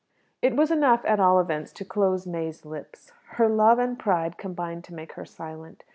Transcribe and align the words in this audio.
It 0.41 0.55
was 0.55 0.71
enough, 0.71 1.05
at 1.05 1.19
all 1.19 1.39
events, 1.39 1.71
to 1.73 1.85
close 1.85 2.25
May's 2.25 2.65
lips. 2.65 3.11
Her 3.33 3.47
love 3.47 3.77
and 3.77 3.99
pride 3.99 4.35
combined 4.35 4.83
to 4.85 4.95
make 4.95 5.11
her 5.11 5.25
silent. 5.25 5.83